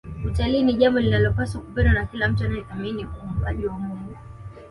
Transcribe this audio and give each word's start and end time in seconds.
Utalii 0.25 0.63
ni 0.63 0.73
jambo 0.73 0.99
linalopaswa 0.99 1.61
kupendwa 1.61 1.93
na 1.93 2.05
kila 2.05 2.27
mtu 2.29 2.43
anayethamini 2.43 3.05
uumbaji 3.05 3.65
wa 3.67 3.79
Mungu 3.79 4.17